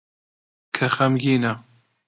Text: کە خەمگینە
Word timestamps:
کە 0.75 0.87
خەمگینە 0.95 1.53